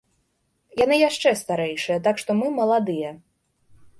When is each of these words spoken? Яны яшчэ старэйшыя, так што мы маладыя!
Яны 0.83 0.95
яшчэ 1.09 1.33
старэйшыя, 1.41 1.97
так 2.09 2.15
што 2.23 2.29
мы 2.41 2.47
маладыя! 2.59 3.09